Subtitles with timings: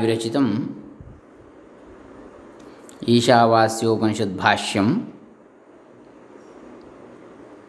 [0.00, 0.46] ವಿರಚಿತಂ
[3.08, 5.12] ಈಶಾವಾಸ್ಯೋಪನಿಷತ್ ಭಾಷ್ಯಂ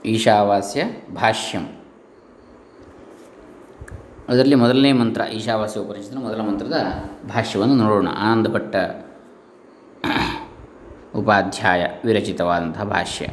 [0.06, 0.84] ಈಶಾವಾಸ್ಯ
[1.16, 1.62] ಭಾಷ್ಯಂ
[4.30, 6.74] ಅದರಲ್ಲಿ ಮೊದಲನೇ ಮಂತ್ರ ಈಶಾವಾಸ್ಯ ಉಪನಿಷತ್ತಿನ ಮೊದಲ ಮಂತ್ರದ
[7.34, 8.08] ಭಾಷ್ಯವನ್ನು ನೋಡೋಣ.
[8.18, 8.76] ಆನಂದ ಭಟ್ಟ
[11.16, 13.28] ಉಪಾಧ್ಯಾಯ ವಿರಚಿತವಾದಂತಹ ಭಾಷ್ಯ.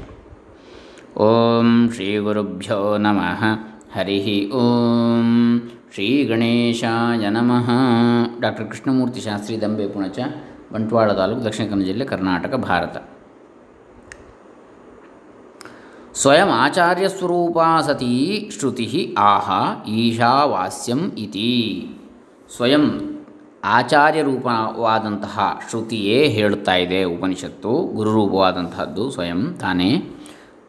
[1.16, 3.71] ಓಂ ಶ್ರೀ ಗುರುಭ್ಯೋ ನಮಃ.
[3.96, 5.60] ಹರಿ ಓಂ.
[5.94, 7.70] ಶ್ರೀ ಗಣೇಶಾಯ ನಮಃ.
[8.40, 10.18] ಡಾಕ್ಟರ್ ಕೃಷ್ಣಮೂರ್ತಿ ಶಾಸ್ತ್ರಿ ದಂಬೆ ಪುಣಚ,
[10.72, 12.96] ಬಂಟ್ವಾಳ ತಾಲೂಕು ದಕ್ಷಿಣ ಕನ್ನಡ ಜಿಲ್ಲೆ ಕರ್ನಾಟಕ, ಭಾರತ.
[16.14, 19.50] ಸ್ವಯಂ ಆಚಾರ್ಯಸ್ವರೂಪಾ ಸತಿ ಶ್ರುತಿ ಆಹ
[19.88, 21.88] ಈಶಾವಾಸ್ಯಂ ಇತಿ.
[22.56, 23.16] ಸ್ವಯಂ
[23.64, 27.70] ಆಚಾರ್ಯರೂಪವಾದಂತಹ ಶ್ರುತಿಯೇ ಹೇಳುತ್ತಾ ಇದೆ ಉಪನಿಷತ್ತು.
[27.70, 30.08] ಗುರುರೂಪವಾದಂತಹದ್ದು ಸ್ವಯಂ ತಾನೇ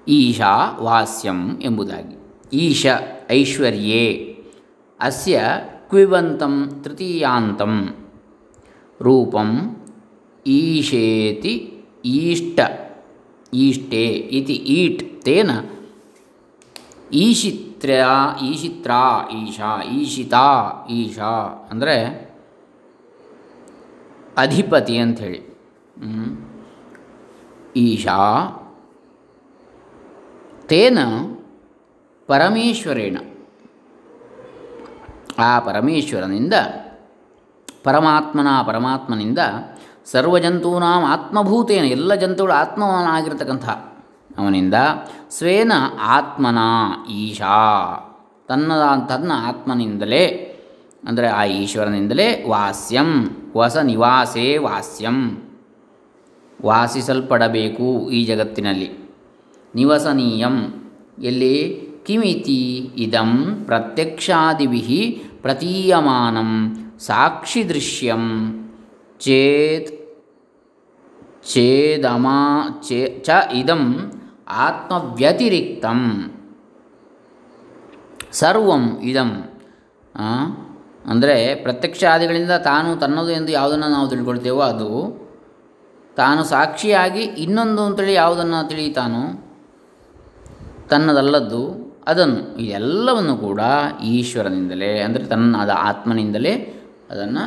[0.07, 2.22] ಈಶಾ ವಾಸ್ಯಂ ಎಂಬುದಾಗಿ.
[2.53, 2.85] ಈಶ
[3.29, 4.05] ಐಶ್ವರ್ಯೇ
[4.99, 5.41] ಅಸ್ಯ
[5.89, 7.95] ಕ್ವಿಬಂತಂ ತೃತೀಯಾಂತಂ
[9.01, 9.49] ರೂಪಂ
[10.47, 11.53] ಈಶೇತಿ
[12.05, 12.59] ಈಷ್ಟ
[13.53, 15.51] ಈಷ್ಟೇ ಇತಿ ಈಟ್ ತೇನ
[17.13, 17.89] ಈಶಿತ್ರ
[18.41, 18.91] ಈಶಿತ್ರ
[19.37, 20.45] ಈಶಾ ಈಶಿತಾ
[20.89, 21.31] ಈಶಾ
[21.71, 21.95] ಅಂದರೆ
[24.37, 25.41] ಅಧಿಪತಿ ಅಂಥೇಳಿ.
[27.75, 28.17] ಈಶಾ
[30.67, 30.99] ತೇನ
[32.27, 33.17] ಪರಮೇಶ್ವರೇಣ.
[35.39, 36.53] ಆ ಪರಮೇಶ್ವರನಿಂದ,
[37.83, 39.39] ಪರಮಾತ್ಮನ ಪರಮಾತ್ಮನಿಂದ
[40.05, 43.69] ಸರ್ವಜಂತೂನಾಂ ಆತ್ಮಭೂತೇನ, ಎಲ್ಲ ಜಂತುಗಳು ಆತ್ಮವನಾಗಿರ್ತಕ್ಕಂಥ
[44.37, 44.73] ಅವನಿಂದ
[45.29, 46.57] ಸ್ವೇನ ಆತ್ಮನ
[47.09, 47.59] ಈಶಾ.
[48.47, 50.49] ತನ್ನದ ತನ್ನ ಆತ್ಮನಿಂದಲೇ,
[51.07, 55.43] ಅಂದರೆ ಆ ಈಶ್ವರನಿಂದಲೇ ವಾಸ್ಯಂ, ವಸ ನಿವಾಸೇ ವಾಸ್ಯಂ.
[56.65, 59.15] ವಾಸಿಸಲ್ಪಡಬೇಕು ಈ ಜಗತ್ತಿನಲ್ಲಿ.
[59.75, 60.83] ನಿವಸನೀಯಂ.
[61.23, 61.92] ಎಲ್ಲಿ?
[62.03, 62.61] ಕಿಮಿತಿ
[62.97, 63.31] ಇದಂ
[63.65, 64.81] ಪ್ರತ್ಯಕ್ಷಾದಿಭಿ
[65.41, 66.51] ಪ್ರತೀಯಮಾನಂ
[66.99, 68.23] ಸಾಕ್ಷಿದೃಶ್ಯಂ
[69.19, 69.91] ಚೇತ್
[71.51, 72.39] ಚೇದಮಾ
[72.87, 73.83] ಚೇ ಚ ಇದಂ
[74.65, 76.01] ಆತ್ಮವ್ಯತಿರಿಕ್ತಂ
[78.31, 79.31] ಸರ್ವಂ ಇದಂ
[81.05, 84.89] ಅಂದರೆ ಪ್ರತ್ಯಕ್ಷಾದಿಗಳಿಂದ ತಾನು ತನ್ನದು ಎಂದು ಯಾವುದನ್ನು ನಾವು ತಿಳ್ಕೊಳ್ತೇವೋ ಅದು.
[86.17, 89.23] ತಾನು ಸಾಕ್ಷಿಯಾಗಿ ಇನ್ನೊಂದು ಅಂತೇಳಿ ಯಾವುದನ್ನು ತಿಳಿತಾನೋ
[90.89, 91.63] ತನ್ನದಲ್ಲದ್ದು.
[92.07, 93.61] ಅದನ್ನು ಇದೆಲ್ಲವನ್ನು ಕೂಡ
[94.03, 96.53] ಈಶ್ವರನಿಂದಲೇ, ಅಂದರೆ ತನ್ನ ಅದ ಆತ್ಮನಿಂದಲೇ
[97.09, 97.43] ಅದನ್ನು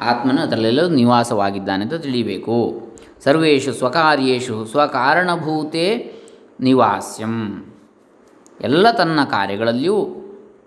[0.00, 2.56] ಆತ್ಮನ ಅದರಲ್ಲೆಲ್ಲ ನಿವಾಸವಾಗಿದ್ದಾನೆ ಅಂತ ತಿಳಿಯಬೇಕು
[3.24, 5.86] ಸರ್ವೇಷು ಸ್ವಕಾರ್ಯೇಷು ಸ್ವಕಾರಣಭೂತೆ
[6.60, 7.34] ನಿವಾಸ್ಯಂ.
[8.60, 9.98] ಎಲ್ಲ ತನ್ನ ಕಾರ್ಯಗಳಲ್ಲಿಯೂ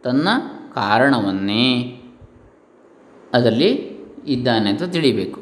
[0.03, 0.27] ತನ್ನ
[0.75, 1.65] ಕಾರಣವನ್ನೇ
[3.33, 3.71] ಅದರಲ್ಲಿ
[4.27, 5.39] ಇದ್ದಾನೆ ಅಂತ ತಿಳಿಯಬೇಕು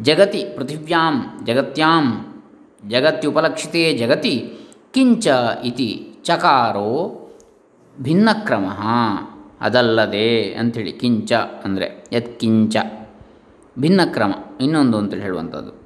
[0.00, 2.06] ಜಗತಿ ಪೃಥಿವ್ಯಾಂ, ಜಗತ್ಯಾಂ,
[2.88, 4.34] ಜಗತ್ಯುಪಲಕ್ಷಿತೇ ಜಗತಿ
[4.94, 5.26] ಕಿಂಚ
[5.64, 5.90] ಇತಿ
[6.24, 6.90] ಚಕಾರೋ
[8.00, 8.66] ಭಿನ್ನಕ್ರಮ.
[9.60, 12.76] ಅದಲ್ಲದೆ ಅಂಥೇಳಿ ಕಿಂಚ ಅಂದರೆ ಯತ್ಕಿಂಚ
[13.78, 14.32] ಭಿನ್ನಕ್ರಮ.
[14.60, 15.84] ಇನ್ನೊಂದು ಅಂತೇಳಿ ಹೇಳುವಂಥದ್ದು.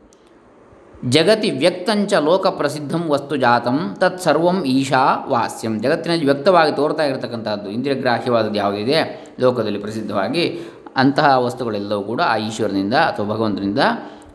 [1.09, 5.81] ಜಗತಿ ವ್ಯಕ್ತಂಚ ಲೋಕ ಪ್ರಸಿದ್ಧಂ ವಸ್ತು ಜಾತಂ ತತ್ಸರ್ವಂ ಈಶಾ ವಾಸ್ಯಂ.
[5.81, 9.29] ಜಗತ್ತಿನಲ್ಲಿ ವ್ಯಕ್ತವಾಗಿ ತೋರ್ತಾ ಇರತಕ್ಕಂಥದ್ದು ಇಂದ್ರಿಯಗ್ರಾಹ್ಯವಾದದ್ದು ಯಾವುದಿದೆ?
[9.41, 10.61] ಲೋಕದಲ್ಲಿ ಪ್ರಸಿದ್ಧವಾಗಿ
[10.97, 13.79] ಅಂತಹ ವಸ್ತುಗಳೆಲ್ಲವೂ ಕೂಡ ಆ ಈಶ್ವರನಿಂದ ಅಥವಾ ಭಗವಂತನಿಂದ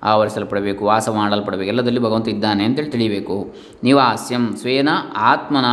[0.04, 1.68] ಆವರಿಸಲ್ಪಡಬೇಕು, ವಾಸ ಮಾಡಲ್ಪಡಬೇಕು.
[1.68, 5.66] ಎಲ್ಲದಲ್ಲಿ ಭಗವಂತ ಇದ್ದಾನೆ ಅಂತೇಳಿ ತಿಳಿಬೇಕು ನಿವಾಸ್ಯಂ ಸ್ವೇನ ಆತ್ಮನ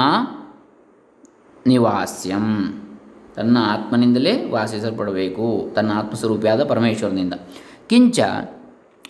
[1.66, 2.75] ನಿವಾಸ್ಯಂ.
[3.37, 5.71] ತನ್ನ ಆತ್ಮನಿಂದಲೇ ವಾಸಿಸಲ್ಪಡಬೇಕು.
[5.75, 7.34] ತನ್ನ ಆತ್ಮಸ್ವರೂಪಿಯಾದ ಪರಮೇಶ್ವರನಿಂದ.
[7.87, 8.21] ಕಿಂಚ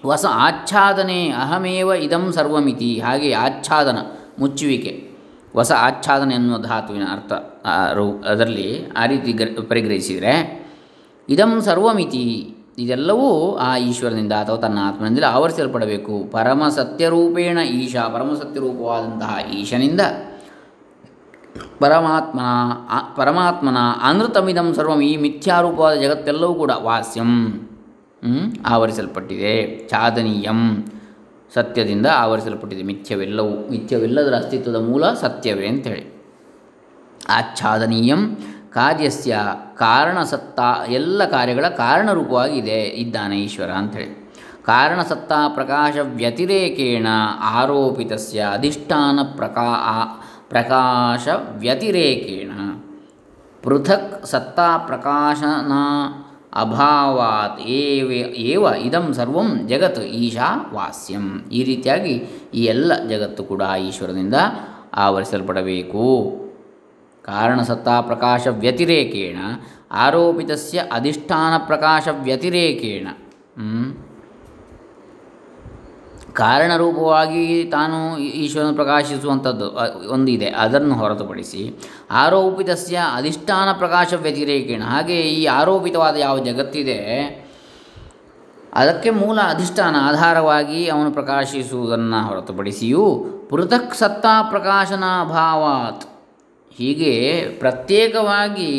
[0.07, 3.01] ವಸ ಆಚ್ಛಾದನೆ ಅಹಮೇವ ಇದಂ ಸರ್ವಮಿತಿ.
[3.01, 3.99] ಹಾಗೆ ಆಚ್ಛಾದನ,
[4.39, 5.11] ಮುಚ್ಚುವಿಕೆ.
[5.53, 7.33] ಹೊಸ ಆಚ್ಛಾದನೆ ಎನ್ನುವ ಧಾತುವಿನ ಅರ್ಥ
[8.27, 10.67] ಅದರಲ್ಲಿ ಆ ರೀತಿ ಗ್ರ, ಪರಿಗ್ರಹಿಸಿದರೆ,
[11.29, 12.57] ಇದಂ ಸರ್ವಮಿತಿ.
[12.79, 16.25] ಇದೆಲ್ಲವೂ ಆ ಈಶ್ವರನಿಂದ ಅಥವಾ ತನ್ನ ಆತ್ಮನಿಂದಲೇ ಆವರಿಸಲ್ಪಡಬೇಕು.
[16.31, 18.39] ಪರಮ ಸತ್ಯರೂಪೇಣ ಈಶಾ ಪರಮ
[19.53, 20.01] ಈಶನಿಂದ
[21.79, 22.43] ಪರಮಾತ್ಮನ
[23.17, 27.31] ಪರಮಾತ್ಮನ ಅನೃತಮಿದಂ ಸರ್ವಂ ಈ ಮಿಥ್ಯಾರೂಪವಾದ ಜಗತ್ತೆಲ್ಲವೂ ಕೂಡ ವಾಸ್ಯಂ
[28.67, 29.79] ಆವರಿಸಲ್ಪಟ್ಟಿದೆ.
[29.89, 30.85] ಚಾದನೀಯಂ,
[31.55, 32.83] ಸತ್ಯದಿಂದ ಆವರಿಸಲ್ಪಟ್ಟಿದೆ.
[32.83, 36.05] ಮಿಥ್ಯವೆಲ್ಲವೂ, ಮಿಥ್ಯವೆಲ್ಲದರ ಅಸ್ತಿತ್ವದ ಮೂಲ ಸತ್ಯವೇ ಅಂತೇಳಿ
[37.29, 38.37] ಆಚ್ಛಾದನೀಯಂ
[38.73, 39.39] ಕಾರ್ಯಸ್ಯ
[39.77, 44.31] ಕಾರಣಸತ್ತ, ಎಲ್ಲ ಕಾರ್ಯಗಳ ಕಾರಣರೂಪವಾಗಿದೆ ಇದ್ದಾನೆ ಈಶ್ವರ ಅಂಥೇಳಿ.
[44.65, 47.07] ಕಾರಣಸತ್ತ ಪ್ರಕಾಶ ವ್ಯತಿರೇಕೇಣ
[47.43, 49.69] ಆರೋಪಿತಸ್ಯ ಅಧಿಷ್ಠಾನ ಪ್ರಕಾ
[50.51, 52.53] ಪ್ರಕಾಶ ವ್ಯತಿರೇಕೇಣ
[53.63, 55.73] ಪೃಥಕ್ ಸತ್ತಾ ಪ್ರಕಾಶನ
[56.61, 57.61] ಅಭಾವಾತ್
[58.51, 61.27] ಏವ ಇದಂ ಸರ್ವಂ ಜಗತ್ ಈಶಾ ವಾಸ್ಯಂ.
[61.53, 62.15] ಈ ರೀತಿಯಾಗಿ
[62.55, 64.37] ಈ ಎಲ್ಲ ಜಗತ್ತು ಕೂಡ ಈಶ್ವರನಿಂದ
[65.05, 66.07] ಆವರಿಸಲ್ಪಡಬೇಕು.
[67.25, 69.39] ಕಾರಣಸತ್ತಾ ಪ್ರಕಾಶ ವ್ಯತಿರೇಕೇಣ
[70.05, 73.09] ಆರೋಪಿತಸ್ಯ ಅಧಿಷ್ಠಾನ ಪ್ರಕಾಶ ವ್ಯತಿರೇಕೇಣ
[76.37, 79.67] ಕಾರಣರೂಪವಾಗಿ ತಾನು ಈಶ್ವರನ ಪ್ರಕಾಶಿಸುವಂಥದ್ದು
[80.13, 80.49] ಒಂದಿದೆ.
[80.65, 81.63] ಅದನ್ನು ಹೊರತುಪಡಿಸಿ
[82.11, 84.83] ಆರೋಪಿತಸ್ಯ ಅಧಿಷ್ಠಾನ ಪ್ರಕಾಶ ವ್ಯತಿರೇಕೇಣ.
[84.83, 86.99] ಹಾಗೆ ಈ ಆರೋಪಿತವಾದ ಯಾವ ಜಗತ್ತಿದೆ,
[88.75, 93.05] ಅದಕ್ಕೆ ಮೂಲ ಅಧಿಷ್ಠಾನ ಆಧಾರವಾಗಿ ಅವನು ಪ್ರಕಾಶಿಸುವುದನ್ನು ಹೊರತುಪಡಿಸಿಯೂ
[93.51, 96.05] ಪೃಥಕ್ ಸತ್ತಾ ಪ್ರಕಾಶನ ಭಾವಾತ್
[96.79, 97.15] ಹೀಗೆ
[97.59, 98.73] ಪ್ರತ್ಯೇಕವಾಗಿ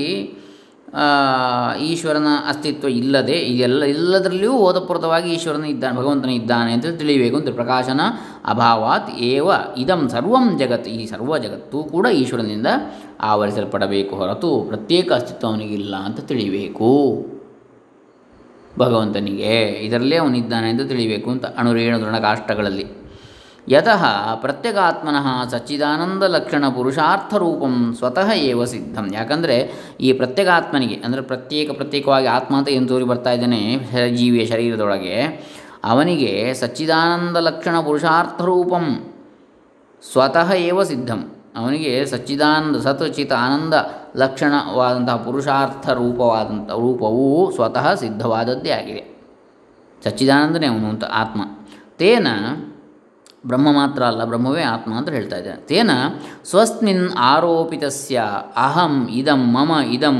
[1.79, 8.01] ಈಶ್ವರನ ಅಸ್ತಿತ್ವ ಇಲ್ಲದೆ ಇದೆಲ್ಲ ಎಲ್ಲದರಲ್ಲಿಯೂ ಓತಪ್ರೋತವಾಗಿ ಈಶ್ವರನ ಇದ್ದಾನೆ, ಭಗವಂತನ ಇದ್ದಾನೆ ಅಂತ ತಿಳಿಯಬೇಕು ಅಂತ ಪ್ರಕಾಶನ
[8.45, 10.87] ಅಭಾವಾತ್ ಏವ ಇದಂ ಸರ್ವಂ ಜಗತ್.
[10.87, 12.67] ಈ ಸರ್ವ ಜಗತ್ತು ಕೂಡ ಈಶ್ವರನಿಂದ
[13.19, 16.89] ಆವರಿಸಲ್ಪಡಬೇಕು ಹೊರತು ಪ್ರತ್ಯೇಕ ಅಸ್ತಿತ್ವ ಅವನಿಗಿಲ್ಲ ಅಂತ ತಿಳಿಯಬೇಕು.
[18.79, 19.55] ಭಗವಂತನಿಗೆ
[19.85, 23.00] ಇದರಲ್ಲೇ ಅವನಿದ್ದಾನೆ ಅಂತ ತಿಳಿಯಬೇಕು ಅಂತ ಅಣುರೇಣು ದೃಢಕಾಷ್ಟಗಳಲ್ಲಿ
[23.67, 24.03] ಯತಃ
[24.41, 29.57] ಪ್ರತ್ಯಗಾತ್ಮನಃ ಸಚ್ಚಿದಾನಂದ ಲಕ್ಷಣ ಪುರುಷಾರ್ಥ ರೂಪಂ ಸ್ವತಃ ಏವ ಸಿದ್ಧಂ ಯಾಕಂದರೆ
[29.99, 33.61] ಈ ಪ್ರತ್ಯಗಾತ್ಮನಿಗೆ, ಅಂದರೆ ಪ್ರತ್ಯೇಕ ಪ್ರತ್ಯೇಕವಾಗಿ ಆತ್ಮ ಅಂತ ಏನು ತೋರಿ ಬರ್ತಾ ಇದ್ದಾನೆ
[34.17, 35.17] ಜೀವಿಯ ಶರೀರದೊಳಗೆ,
[35.83, 38.87] ಅವನಿಗೆ ಸಚ್ಚಿದಾನಂದ ಲಕ್ಷಣ ಪುರುಷಾರ್ಥ ರೂಪಂ
[40.03, 41.21] ಸ್ವತಃ ಏವ ಸಿದ್ಧಂ।
[41.57, 43.73] ಅವನಿಗೆ ಸಚ್ಚಿದಾನಂದ ಸತ್ಚಿತ ಆನಂದ
[44.17, 49.03] ಲಕ್ಷಣವಾದಂತಹ ಪುರುಷಾರ್ಥ ರೂಪವಾದಂಥ ರೂಪವೂ ಸ್ವತಃ ಸಿದ್ಧವಾದದ್ದೇ ಆಗಿದೆ।
[50.05, 51.41] ಸಚ್ಚಿದಾನಂದನೇ ಅವನು ಅಂತ, ಆತ್ಮ।
[51.97, 52.27] ತೇನ
[53.43, 55.91] ಬ್ರಹ್ಮ ಮಾತ್ರ ಅಲ್ಲ, ಬ್ರಹ್ಮವೇ ಆತ್ಮ ಅಂತ ಹೇಳ್ತಾ ಇದ್ದಾನೆ ತೇನ
[56.45, 58.23] ಸ್ವಸ್ಮಿನ್ ಆರೋಪಿತಸ್ಯ
[58.57, 60.19] ಅಹಂ ಇದಂ ಮಮ ಇದಂ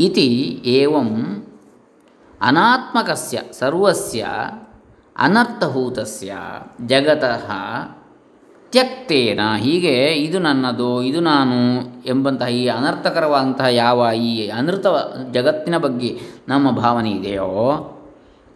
[0.00, 0.28] ಇತಿ
[0.78, 1.10] ಏವಂ
[2.40, 4.26] ಅನಾತ್ಮಕಸ್ಯ ಸರ್ವಸ್ಯ
[5.16, 6.32] ಅನರ್ಥಭೂತಸ್ಯ
[6.86, 7.48] ಜಗತಃ
[8.72, 9.40] ತ್ಯಕ್ತೇನ.
[9.56, 11.56] ಹೀಗೆ ಇದು ನನ್ನದು, ಇದು ನಾನು
[12.04, 14.86] ಎಂಬಂತಹ ಈ ಅನರ್ಥಕರವಾದಂತಹ ಯಾವ ಈ ಅನೃತ
[15.30, 16.10] ಜಗತ್ತಿನ ಬಗ್ಗೆ
[16.48, 17.48] ನಮ್ಮ ಭಾವನೆ ಇದೆಯೋ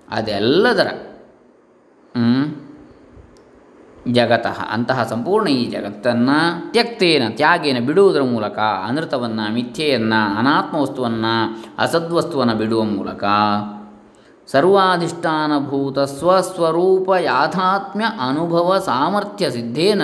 [0.08, 0.88] ಅದೆಲ್ಲದರ
[4.10, 4.58] ಜಗತಃ.
[4.70, 6.38] ಅಂತಹ ಸಂಪೂರ್ಣ ಈ ಜಗತ್ತನ್ನು
[6.72, 11.34] ತ್ಯಕ್ತೇನ ತ್ಯಾಗೇನ ಬಿಡುವುದರ ಮೂಲಕ ಅನೃತವನ್ನು ಮಿಥ್ಯೆಯನ್ನು ಅನಾತ್ಮ ವಸ್ತುವನ್ನು
[11.78, 13.24] ಅಸದ್ವಸ್ತುವನ್ನು ಬಿಡುವ ಮೂಲಕ
[14.48, 20.02] ಸರ್ವಾಧಿಷ್ಠಾನಭೂತ ಸ್ವಸ್ವರೂಪ ಯಾಥಾತ್ಮ್ಯ ಅನುಭವ ಸಾಮರ್ಥ್ಯ ಸಿದ್ಧೇನ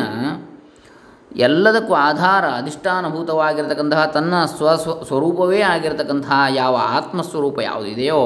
[1.40, 8.22] ಎಲ್ಲದಕ್ಕೂ ಆಧಾರ ಅಧಿಷ್ಠಾನಭೂತವಾಗಿರತಕ್ಕಂತಹ ತನ್ನ ಸ್ವ ಸ್ವ- ಸ್ವರೂಪವೇ ಆಗಿರತಕ್ಕಂತಹ ಯಾವ ಆತ್ಮಸ್ವರೂಪ ಯಾವುದಿದೆಯೋ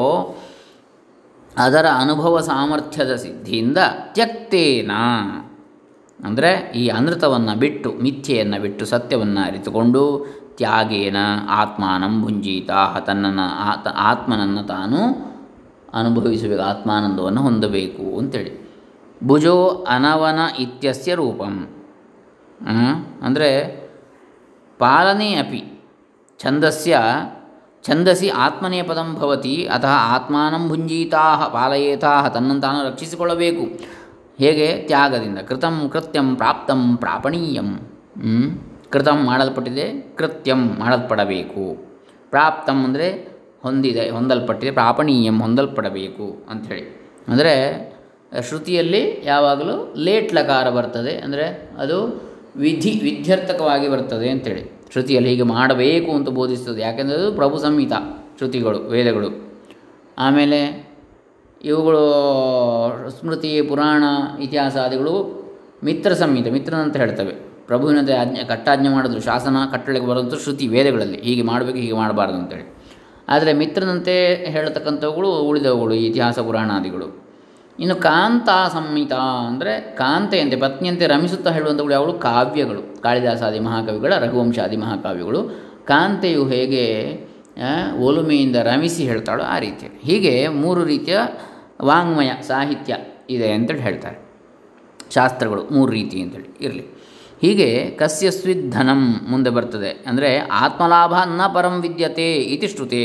[1.56, 3.78] ಅದರ ಅನುಭವ ಸಾಮರ್ಥ್ಯದ ಸಿದ್ಧಿಯಿಂದ
[4.14, 4.92] ತ್ಯಕ್ತೇನ.
[6.20, 10.02] ಅಂದರೆ ಈ ಅನೃತವನ್ನು ಬಿಟ್ಟು, ಮಿಥ್ಯೆಯನ್ನು ಬಿಟ್ಟು, ಸತ್ಯವನ್ನು ಅರಿತುಕೊಂಡು
[10.56, 11.16] ತ್ಯಾಗೇನ,
[11.48, 12.70] ಆತ್ಮಾನಂ ಭುಂಜೀತ
[13.06, 14.98] ತನ್ನನ್ನು ಆತ, ಆತ್ಮನನ್ನು ತಾನು
[15.94, 18.52] ಅನುಭವಿಸಬೇಕು ಆತ್ಮಾನಂದವನ್ನು ಹೊಂದಬೇಕು ಅಂತೇಳಿ.
[19.24, 21.68] ಭುಜೋ ಅನವನ ಇತ್ಯಸ್ಯ ರೂಪಂ.
[23.22, 23.50] ಅಂದರೆ
[24.78, 25.62] ಪಾಲನೆ ಅಪಿ,
[26.40, 26.98] ಛಂದಸ್ಯ
[27.84, 33.64] ಛಂದಸಿ ಆತ್ಮನೇಪದಂ ಭವತಿ, ಅತಃ ಆತ್ಮಾನಂ ಭುಂಜೀತಾ ಪಾಲಯೇತಾ ತನ್ನನ್ನು ತಾನು ರಕ್ಷಿಸಿಕೊಳ್ಳಬೇಕು.
[34.38, 34.68] ಹೇಗೆ?
[34.86, 35.38] ತ್ಯಾಗದಿಂದ.
[35.38, 37.70] ಕೃತಂ ಕೃತ್ಯಂ ಪ್ರಾಪ್ತಂ ಪ್ರಾಪಣೀಯಂ?
[38.90, 39.86] ಕೃತಂ ಮಾಡಲ್ಪಟ್ಟಿದೆ,
[40.18, 41.64] ಕೃತ್ಯಂ ಮಾಡಲ್ಪಡಬೇಕು.
[42.30, 43.08] ಪ್ರಾಪ್ತಂ ಅಂದರೆ
[43.62, 46.84] ಹೊಂದಿದೆ, ಹೊಂದಲ್ಪಟ್ಟಿದೆ, ಪ್ರಾಪಣೀಯಂ ಹೊಂದಲ್ಪಡಬೇಕು ಅಂಥೇಳಿ.
[47.28, 47.54] ಅಂದರೆ,
[48.48, 51.46] ಶ್ರುತಿಯಲ್ಲಿ ಯಾವಾಗಲೂ ಲೇಟ್ ಲಕಾರ ಬರ್ತದೆ, ಅಂದರೆ
[51.78, 51.98] ಅದು
[52.56, 54.62] ವಿಧಿ ವಿಧ್ಯರ್ಥಕವಾಗಿ ಬರ್ತದೆ ಅಂತೇಳಿ
[54.92, 56.82] ಶ್ರುತಿಯಲ್ಲಿ ಹೀಗೆ ಮಾಡಬೇಕು ಅಂತ ಬೋಧಿಸ್ತದೆ.
[56.82, 57.92] ಯಾಕೆಂದರೆ ಅದು ಪ್ರಭು ಸಂಹಿತ
[58.36, 59.52] ಶ್ರುತಿಗಳು, ವೇದಗಳು.
[60.18, 60.92] ಆಮೇಲೆ
[61.64, 62.02] ಇವುಗಳು
[63.20, 64.04] ಸ್ಮೃತಿ, ಪುರಾಣ
[64.40, 65.42] ಇತಿಹಾಸಾದಿಗಳು
[65.84, 67.32] ಮಿತ್ರ ಸಂಹಿತ ಮಿತ್ರನಂತ ಹೇಳ್ತವೆ.
[67.66, 72.74] ಪ್ರಭುವಿನಂತೆ ಆಜ್ಞೆ, ಕಟ್ಟಾಜ್ಞೆ ಮಾಡಿದ್ರು, ಶಾಸನ ಕಟ್ಟಳೆಗೆ ಬರೋದು ಶ್ರುತಿ ವೇದಗಳಲ್ಲಿ ಹೀಗೆ ಮಾಡಬೇಕು, ಹೀಗೆ ಮಾಡಬಾರ್ದು ಅಂತೇಳಿ.
[73.28, 77.21] ಆದರೆ ಮಿತ್ರನಂತೆ ಹೇಳತಕ್ಕಂಥವುಗಳು ಉಳಿದವುಗಳು ಇತಿಹಾಸ, ಪುರಾಣ ಪುರಾಣಾದಿಗಳು
[77.78, 79.12] ಇನ್ನು ಕಾಂತಾ ಸಂಹಿತ
[79.48, 82.82] ಅಂದರೆ ಕಾಂತೆಯಂತೆ, ಪತ್ನಿಯಂತೆ ರಮಿಸುತ್ತಾ ಹೇಳುವಂಥವುಗಳು ಯಾವಳು ಕಾವ್ಯಗಳು.
[83.02, 85.42] ಕಾಳಿದಾಸಾದಿ ಮಹಾಕವಿಗಳ, ರಘುವಂಶಾದಿ ಮಹಾಕಾವ್ಯಗಳು.
[85.86, 86.84] ಕಾಂತೆಯು ಹೇಗೆ
[87.98, 89.86] ಒಲುಮೆಯಿಂದ ರಮಿಸಿ ಹೇಳ್ತಾಳೋ ಆ ರೀತಿ.
[90.04, 91.18] ಹೀಗೆ ಮೂರು ರೀತಿಯ
[91.82, 92.96] ವಾಂಗ್ಮಯ ಸಾಹಿತ್ಯ
[93.30, 94.18] ಇದೆ ಅಂತೇಳಿ ಹೇಳ್ತಾರೆ.
[95.14, 96.84] ಶಾಸ್ತ್ರಗಳು ಮೂರು ರೀತಿ ಅಂತೇಳಿ ಇರಲಿ.
[97.42, 98.28] ಹೀಗೆ ಕಸ್ಯ
[98.70, 99.90] ಧನಂ ಮುಂದೆ ಬರ್ತದೆ.
[100.06, 103.02] ಅಂದರೆ ಆತ್ಮಲಾಭ ನ ಪರಂ ವಿದ್ಯತೆ ಇತಿ ಶ್ರುತೇ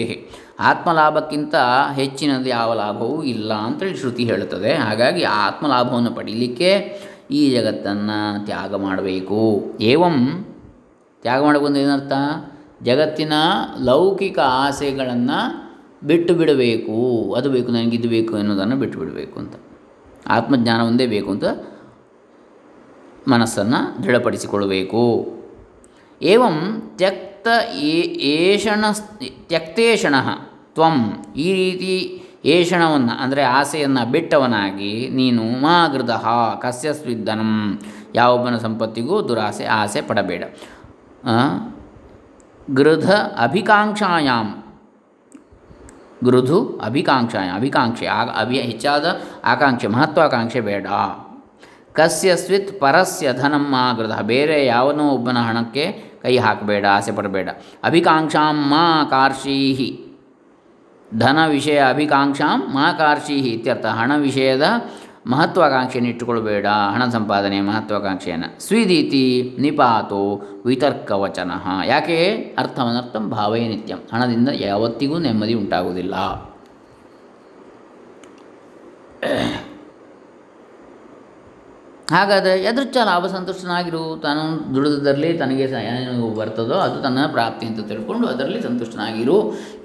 [0.60, 1.56] ಆತ್ಮಲಾಭಕ್ಕಿಂತ
[1.94, 4.74] ಹೆಚ್ಚಿನದು ಯಾವ ಲಾಭವೂ ಇಲ್ಲ ಅಂತೇಳಿ ಶ್ರುತಿ ಹೇಳುತ್ತದೆ.
[4.74, 7.00] ಹಾಗಾಗಿ ಆ ಆತ್ಮಲಾಭವನ್ನು ಪಡೀಲಿಕ್ಕೆ
[7.32, 9.74] ಈ ಜಗತ್ತನ್ನು ತ್ಯಾಗ ಮಾಡಬೇಕು.
[9.82, 10.46] ಏವಂ
[11.22, 12.12] ತ್ಯಾಗ ಮಾಡಬೇಕು ಏನರ್ಥ?
[12.84, 13.34] ಜಗತ್ತಿನ
[13.84, 15.68] ಲೌಕಿಕ ಆಸೆಗಳನ್ನು
[16.08, 17.34] ಬಿಟ್ಟು ಬಿಡಬೇಕು.
[17.34, 19.56] ಅದು ಬೇಕು, ನನಗೆ ಇದು ಬೇಕು ಎನ್ನುವುದನ್ನು ಬಿಟ್ಟು ಬಿಡಬೇಕು ಅಂತ.
[20.28, 21.46] ಆತ್ಮಜ್ಞಾನ ಒಂದೇ ಬೇಕು ಅಂತ
[23.28, 25.34] ಮನಸ್ಸನ್ನು ದೃಢಪಡಿಸಿಕೊಳ್ಳಬೇಕು.
[26.22, 26.82] ಏವಂ
[27.75, 28.86] ಏ- ಏಷಣ
[29.48, 30.16] ತ್ಯಕ್ತೇಷಣ
[30.74, 31.25] ತ್ವಂ.
[31.36, 35.88] ಈ ರೀತಿ ಏಷಣವನ್ನು, ಅಂದರೆ ಆಸೆಯನ್ನು ಬಿಟ್ಟವನಾಗಿ ನೀನು ಮಾ
[36.62, 37.80] ಕಸ್ಯ ಸ್ವಿದ್ದನಂ
[38.16, 40.44] ಯಾವೊಬ್ಬನ ಸಂಪತ್ತಿಗೂ ದುರಾಸೆ, ಆಸೆ ಪಡಬೇಡ.
[42.74, 44.63] ಗೃಧ ಅಭಿಕಾಂಕ್ಷಾಯಾಮ್
[46.24, 50.88] ಗೃಧು ಅಭಿಕಾಂಕ್ಷಾಯ, ಅಭಿಕಾಂಕ್ಷೆ ಆ ಅಭಿ, ಹೆಚ್ಚಾದ ಆಕಾಂಕ್ಷೆ, ಮಹತ್ವಾಕಾಂಕ್ಷೆ ಬೇಡ.
[51.94, 57.50] ಕಸ್ಯ ಸ್ವಿತ್ ಪರಸ್ಯ ಧನಂ ಗೃಧ ಬೇರೆ ಯಾವನೋ ಒಬ್ಬನ ಹಣಕ್ಕೆ ಕೈ ಹಾಕಬೇಡ, ಆಸೆ ಪಡಬೇಡ.
[57.84, 59.90] ಅಭಿಕಾಂಕ್ಷಾಂ ಮಾ ಕಾರ್ಷೀಹಿ
[61.18, 63.86] ಧನ ವಿಷಯ ಅಭಿಕಾಂಕ್ಷಾಂ ಮಾ ಕಾರ್ಷೀಹಿ ಇತ್ಯರ್ಥ.
[63.86, 64.66] ಹಣ ವಿಷಯದ
[65.28, 68.50] ಮಹತ್ವಾಕಾಂಕ್ಷೆಯನ್ನು ಇಟ್ಟುಕೊಳ್ಬೇಡ ಹಣ ಸಂಪಾದನೆ ಮಹತ್ವಾಕಾಂಕ್ಷೆಯನ್ನು.
[68.68, 69.24] ಸ್ವೀದೀತಿ
[69.60, 70.22] ನಿಪಾತೋ
[70.66, 71.52] ವಿತರ್ಕವಚನ.
[71.86, 72.18] ಯಾಕೆ?
[72.58, 76.16] ಅರ್ಥವನರ್ಥಂ ಭಾವೇ ನಿತ್ಯಂ ಹಣದಿಂದ ಯಾವತ್ತಿಗೂ ನೆಮ್ಮದಿ ಉಂಟಾಗುವುದಿಲ್ಲ.
[82.16, 85.66] ಹಾಗಾದರೆ ಯದೃಚ್ಛ ಲಾಭ ಸಂತುಷ್ಟನಾಗಿರು, ತಾನು ದುಡಿದರಲ್ಲಿ ತನಗೆ
[86.02, 89.38] ಏನು ಬರ್ತದೋ ಅದು ತನ್ನ ಪ್ರಾಪ್ತಿ ಅಂತ ತಿಳ್ಕೊಂಡು ಅದರಲ್ಲಿ ಸಂತುಷ್ಟನಾಗಿರು.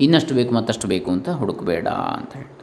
[0.06, 1.88] ಇನ್ನಷ್ಟು ಬೇಕು, ಮತ್ತಷ್ಟು ಬೇಕು ಅಂತ ಹುಡುಕಬೇಡ
[2.18, 2.58] ಅಂತ ಹೇಳ್ತಾರೆ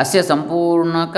[0.00, 1.16] ಅಸ್ಯ ಸಂಪೂರ್ಣಕ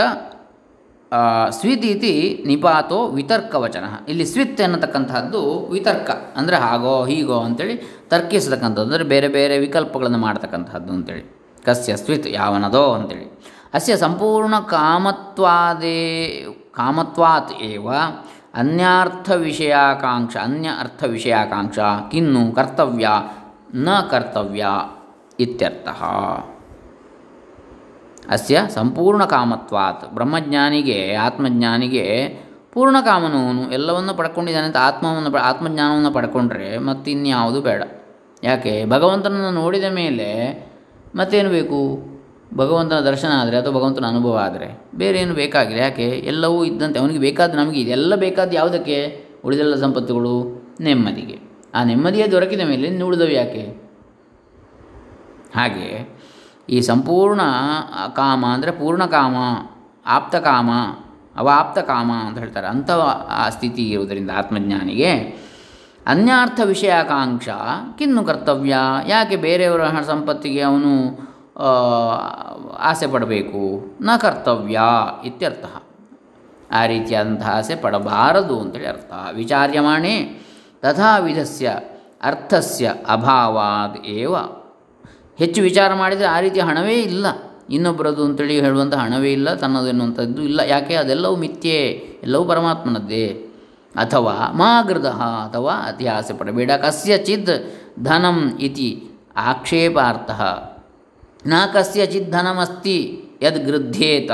[1.56, 2.12] ಸ್ವಿತ್ ಇತಿ
[2.50, 3.86] ನಿಪಾತೋ ವಿತರ್ಕವಚನ.
[4.10, 5.40] ಇಲ್ಲಿ ಸ್ವಿತ್ ಎನ್ನತಕ್ಕಂತಹದ್ದು
[5.74, 7.74] ವಿತರ್ಕ, ಅಂದರೆ ಹಾಗೋ ಹೀಗೋ ಅಂತೇಳಿ
[8.12, 11.24] ತರ್ಕಿಸತಕ್ಕಂಥದ್ದು, ಅಂದರೆ ಬೇರೆ ಬೇರೆ ವಿಕಲ್ಪಗಳನ್ನು ಮಾಡ್ತಕ್ಕಂಥದ್ದು ಅಂತೇಳಿ.
[11.64, 13.42] ಕಸ್ಯ ಸ್ವಿತ್ ಯಾವನದೋ ಅಂತೇಳಿ.
[13.74, 16.40] ಅಸ್ಯ ಸಂಪೂರ್ಣ ಕಾಮತ್ವಾದೇ,
[16.72, 17.94] ಕಾಮತ್ವಾತ್ ಏವ
[18.54, 21.78] ಅನ್ಯಾರ್ಥ ವಿಷಯಾಕಾಂಕ್ಷ ಅನ್ಯ ಅರ್ಥ ವಿಷಯಾಕಾಂಕ್ಷ
[22.10, 23.08] ಕಿನ್ನು ಕರ್ತವ್ಯ,
[23.74, 24.66] ನ ಕರ್ತವ್ಯ
[25.40, 25.88] ಇತ್ಯರ್ಥ.
[28.30, 32.28] ಅಸ್ಯ ಸಂಪೂರ್ಣ ಕಾಮತ್ವಾತ್, ಬ್ರಹ್ಮಜ್ಞಾನಿಗೆ, ಆತ್ಮಜ್ಞಾನಿಗೆ
[32.72, 37.82] ಪೂರ್ಣ ಕಾಮನು ಅವನು ಎಲ್ಲವನ್ನು ಪಡ್ಕೊಂಡಿದ್ದಾನೆ ಅಂತ ಆತ್ಮವನ್ನು ಆತ್ಮಜ್ಞಾನವನ್ನು ಪಡ್ಕೊಂಡ್ರೆ ಮತ್ತಿನ್ಯಾವುದು ಬೇಡ.
[38.42, 38.84] ಯಾಕೆ?
[38.84, 40.71] ಭಗವಂತನನ್ನು ನೋಡಿದ ಮೇಲೆ
[41.16, 42.12] ಮತ್ತೇನು ಬೇಕು?
[42.56, 44.86] ಭಗವಂತನ ದರ್ಶನ ಆದರೆ ಅಥವಾ ಭಗವಂತನ ಅನುಭವ ಆದರೆ?
[44.94, 45.82] ಬೇರೆ ಏನು ಬೇಕಾಗಿಲ್ಲ.
[45.82, 46.08] ಯಾಕೆ?
[46.08, 46.98] ಎಲ್ಲವೂ ಇದ್ದಂತೆ.
[46.98, 49.24] ಅವನಿಗೆ ಬೇಕಾದ ನಮಗೆ ಇದೆಲ್ಲ ಬೇಕಾದ ಯಾವುದಕ್ಕೆ?
[49.44, 51.38] ಉಳಿದೆಲ್ಲ ಸಂಪತ್ತುಗಳು ನೆಮ್ಮದಿಗೆ.
[51.74, 53.82] ಆ ನೆಮ್ಮದಿಯೇ ದೊರಕಿದ ಮೇಲೆ ಉಳಿದವು ಯಾಕೆ?
[55.56, 56.18] ಹಾಗೆ
[56.68, 57.40] ಈ ಸಂಪೂರ್ಣ
[58.16, 59.36] ಕಾಮ ಅಂದರೆ ಪೂರ್ಣ ಕಾಮ,
[60.06, 60.70] ಆಪ್ತ ಕಾಮ,
[61.36, 62.66] ಅವಾಪ್ತ ಕಾಮ ಅಂತ ಹೇಳ್ತಾರೆ.
[62.66, 62.90] ಅಂಥ
[63.30, 65.42] ಆ ಸ್ಥಿತಿ ಇರುವುದರಿಂದ ಆತ್ಮಜ್ಞಾನಿಗೆ
[66.06, 67.48] ಅನ್ಯಾರ್ಥ ವಿಷಯಾಕಾಂಕ್ಷ,
[67.98, 70.92] ಕಿನ್ನು ಕರ್ತವ್ಯ, ಯಾಕೆ ಬೇರೆಯವರ ಸಂಪತ್ತಿಗೆ ಅವನು
[72.78, 73.96] ಆಸೆ ಪಡಬೇಕು?
[74.02, 74.80] ನ ಕರ್ತವ್ಯ
[75.24, 75.64] ಇತ್ಯರ್ಥ.
[76.72, 79.12] ಆ ರೀತಿಯಾದಂತಹ ಆಸೆ ಪಡಬಾರದು ಅಂತೇಳಿ ಅರ್ಥ.
[79.32, 80.14] ವಿಚಾರ್ಯಮಾಣೆ
[80.82, 81.78] ತಥಾವಿಧಸ್ಯ
[82.22, 83.96] ಅರ್ಥಸ್ಯ ಅಭಾವಾದ್
[85.38, 87.26] ಹೆಚ್ಚು ವಿಚಾರ ಮಾಡಿದರೆ ಆ ರೀತಿಯ ಹಣವೇ ಇಲ್ಲ.
[87.70, 90.60] ಇನ್ನೊಬ್ಬರದು ಅಂತೇಳಿ ಹೇಳುವಂಥ ಹಣವೇ ಇಲ್ಲ, ತನ್ನದು ಎನ್ನುವಂಥದ್ದು ಇಲ್ಲ.
[90.60, 90.94] ಯಾಕೆ?
[90.94, 91.80] ಅದೆಲ್ಲವೂ ಮಿಥ್ಯೆ,
[92.22, 93.46] ಎಲ್ಲವೂ ಪರಮಾತ್ಮನದ್ದೇ.
[93.96, 97.50] ಅಥವಾ ಮಾಗೃದ ಅಥವಾ ಅತಿ ಆಸೆ ಪಡಬೇಡ ಕಸ್ಯಚಿದ್
[98.04, 100.30] ಧನಂ ಇತಿ ಆಕ್ಷೇಪಾರ್ಥ.
[101.46, 104.30] ನ ಕಸ್ಯಚಿತ್ ಧನಮಸ್ತಿ ಯದ್ ಗೃಧ್ಯೇತ.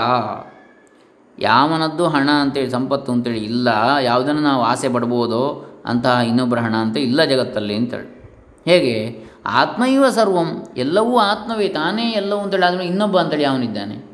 [1.39, 3.69] ಯಾವನದ್ದು ಹಣ ಅಂತೇಳಿ, ಸಂಪತ್ತು ಅಂತೇಳಿ ಇಲ್ಲ,
[4.01, 8.35] ಯಾವುದನ್ನು ನಾವು ಆಸೆ ಪಡ್ಬೋದೋ ಅಂತಹ ಇನ್ನೊಬ್ಬರ ಹಣ ಅಂತ ಇಲ್ಲ ಜಗತ್ತಲ್ಲಿ ಅಂತೇಳಿ.
[8.65, 9.25] ಹೇಗೆ?
[9.47, 14.08] ಆತ್ಮೈವ ಸರ್ವಂ, ಎಲ್ಲವೂ ಆತ್ಮವೇ, ತಾನೇ ಎಲ್ಲವೂ ಅಂತೇಳಿ, ಆದಮೇಲೆ ಇನ್ನೊಬ್ಬ ಅಂತೇಳಿ ಅವನಿದ್ದಾನೆ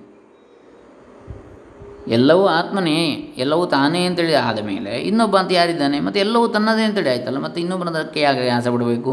[2.16, 2.98] ಎಲ್ಲವೂ ಆತ್ಮನೇ,
[3.42, 5.98] ಎಲ್ಲವೂ ತಾನೇ ಅಂತೇಳಿ ಆದ ಮೇಲೆ ಇನ್ನೊಬ್ಬ ಅಂತ ಯಾರಿದ್ದಾನೆ?
[6.06, 9.12] ಮತ್ತು ಎಲ್ಲವೂ ತನ್ನದೇ ಅಂತೇಳಿ ಆಯ್ತಲ್ಲ, ಮತ್ತು ಇನ್ನೊಬ್ಬನದಕ್ಕೆ ಯಾಕೆ ಆಸೆ ಬಿಡಬೇಕು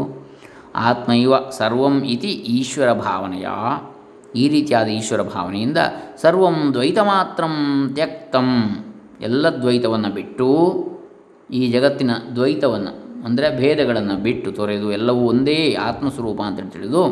[0.88, 3.48] ಆತ್ಮೈವ ಸರ್ವಂ ಇತಿ ಈಶ್ವರ ಭಾವನೆಯ.
[4.42, 5.80] ಈ ರೀತಿಯಾದ ಈಶ್ವರ ಭಾವನೆಯಿಂದ
[6.22, 7.44] ಸರ್ವಂ ದ್ವೈತ ಮಾತ್ರ
[7.96, 8.50] ತ್ಯಕ್ತಂ.
[9.28, 10.50] ಎಲ್ಲ ದ್ವೈತವನ್ನು ಬಿಟ್ಟು,
[11.58, 12.92] ಈ ಜಗತ್ತಿನ ದ್ವೈತವನ್ನು,
[13.26, 15.58] ಅಂದರೆ ಭೇದಗಳನ್ನು ಬಿಟ್ಟು ತೊರೆದು ಎಲ್ಲವೂ ಒಂದೇ
[15.88, 17.02] ಆತ್ಮಸ್ವರೂಪ ಅಂತೇಳಿ ತಿಳಿದು,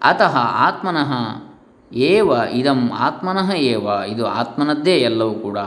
[0.00, 0.34] ಅತಃ
[0.68, 1.12] ಆತ್ಮನಃ
[1.92, 5.58] ಏವ ಇದಂ ಆತ್ಮನಃ ಏವ, ಇದು ಆತ್ಮನದ್ದೇ ಎಲ್ಲವೂ ಕೂಡ.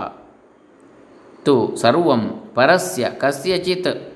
[1.45, 4.11] ತು ಸರ್ವಂ ಪರಸ್ಯ ಕಸ್ಯಚಿತ್.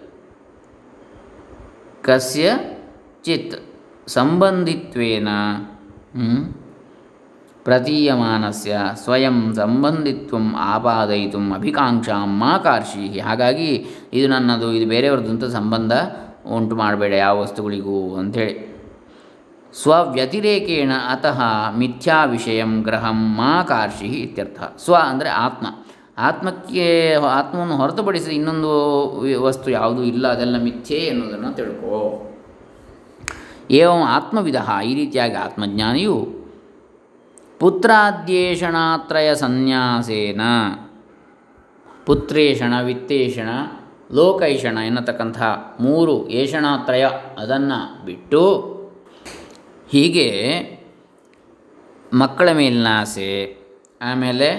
[2.01, 3.63] ಕಸ್ಯಚಿತ್
[4.07, 5.27] ಸಂಬಂಧಿತ್ವೇನ
[7.63, 15.93] ಪ್ರತೀಯಮಾನಸ್ಯ ಸ್ವಯಂ ಸಂಬಂಧಿತ್ವ ಆಪಾದಯಿತು ಅಭಿಕಾಂಕ್ಷಾಂ ಮಾ ಕಾರ್ಷಿ ಹಾಗಾಗಿ ಇದು ನನ್ನದು, ಇದು ಬೇರೆಯವ್ರದ್ದು ಅಂತ ಸಂಬಂಧ
[16.45, 18.72] ಉಂಟು ಮಾಡಬೇಡ ಯಾವ ವಸ್ತುಗಳಿಗೂ ಅಂಥೇಳಿ.
[19.81, 21.39] ಸ್ವವ್ಯತಿರೇಕೇಣ ಅತಃ
[21.81, 24.59] ಮಿಥ್ಯಾ ವಿಷಯಂ ಗ್ರಹಂ ಮಾ ಕಾರ್ಷಿ ಇತ್ಯರ್ಥ.
[24.83, 25.65] ಸ್ವ ಅಂದರೆ ಆತ್ಮ.
[26.17, 26.85] ಆತ್ಮಕ್ಕೆ
[27.39, 28.71] ಆತ್ಮವನ್ನು ಹೊರತುಪಡಿಸಿ ಇನ್ನೊಂದು
[29.41, 31.99] ವಸ್ತು ಯಾವುದೂ ಇಲ್ಲ, ಅದೆಲ್ಲ ಮಿಥ್ಯೆ ಎನ್ನುವುದನ್ನು ತಿಳ್ಕೋ.
[33.71, 36.15] ಏವಂ ಆತ್ಮವಿಧ ಈ ರೀತಿಯಾಗಿ ಆತ್ಮಜ್ಞಾನಿಯು
[37.59, 40.41] ಪುತ್ರಾದ್ಯೇಷಣಾತ್ರಯ ಸನ್ಯಾಸೇನ.
[42.05, 43.49] ಪುತ್ರೇಷಣ, ವಿತ್ತೇಷಣ,
[44.11, 45.41] ಲೋಕೈಷಣ ಎನ್ನತಕ್ಕಂಥ
[45.79, 47.05] ಮೂರು ಏಷಣಾತ್ರಯ
[47.39, 48.41] ಅದನ್ನು ಬಿಟ್ಟು
[49.93, 50.27] ಹೀಗೆ
[52.13, 53.29] ಮಕ್ಕಳ ಮೇಲಿನ ಆಸೆ,
[54.01, 54.49] ಆಮೇಲೆ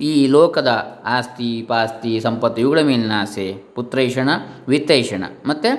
[0.00, 0.70] ಈ ಲೋಕದ
[1.06, 4.28] ಆಸ್ತಿ, ಪಾಸ್ತಿ, ಸಂಪತ್ತು ಇವುಗಳ ಮೇಲಿನ ಆಸೆ, ಪುತ್ರೈಷಣ,
[4.68, 5.70] ವಿತ್ತೈಷಣ ಮತ್ತು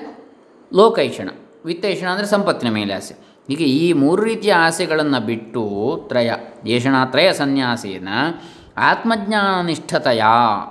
[0.74, 1.30] ಲೋಕೈಷಣ.
[1.66, 3.14] ವಿತ್ತೈಷಣ ಅಂದರೆ ಸಂಪತ್ತಿನ ಮೇಲೆ ಆಸೆ.
[3.48, 5.64] ಹೀಗೆ ಈ ಮೂರು ರೀತಿಯ ಆಸೆಗಳನ್ನು ಬಿಟ್ಟು
[6.10, 6.32] ತ್ರಯ
[6.66, 8.10] ಏಷಣಾತ್ರಯ ಸನ್ಯಾಸೇನ
[8.78, 10.24] ಆತ್ಮಜ್ಞಾನನಿಷ್ಠತೆಯ,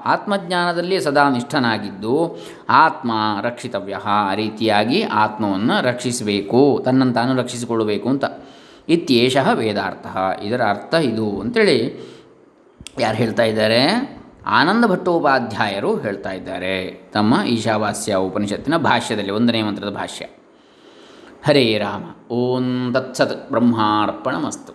[0.04, 2.36] ಆತ್ಮಜ್ಞಾನದಲ್ಲಿ ಸದಾ ನಿಷ್ಠನಾಗಿದ್ದು,
[2.68, 8.24] ಆತ್ಮ ರಕ್ಷಿತವ್ಯ, ಆ ರೀತಿಯಾಗಿ ಆತ್ಮವನ್ನು ರಕ್ಷಿಸಬೇಕು, ತನ್ನನ್ನು ತಾನು ರಕ್ಷಿಸಿಕೊಳ್ಳಬೇಕು ಅಂತ
[8.88, 10.06] ಇತ್ಯೇಷ ವೇದಾರ್ಥ.
[10.42, 12.08] ಇದರ ಅರ್ಥ ಇದು ಅಂತೇಳಿ
[12.98, 14.14] ಯಾರು ಹೇಳ್ತಾ ಇದ್ದಾರೆ?
[14.46, 20.24] ಆನಂದ ಭಟ್ಟೋಪಾಧ್ಯಾಯರು ಹೇಳ್ತಾ ಇದ್ದಾರೆ ತಮ್ಮ ಈಶಾವಾಸ್ಯ ಉಪನಿಷತ್ತಿನ ಭಾಷ್ಯದಲ್ಲಿ, ಒಂದನೇ ಮಂತ್ರದ ಭಾಷ್ಯ.
[21.46, 24.74] ಹರೇ ರಾಮ, ಓಂ ತತ್ಸತ್ ಬ್ರಹ್ಮಾರ್ಪಣಮಸ್ತು.